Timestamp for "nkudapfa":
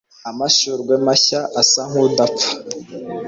1.89-2.51